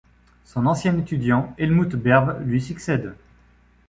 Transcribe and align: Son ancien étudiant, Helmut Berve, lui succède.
Son 0.45 0.65
ancien 0.65 0.97
étudiant, 0.97 1.53
Helmut 1.59 1.95
Berve, 1.95 2.41
lui 2.43 2.59
succède. 2.59 3.13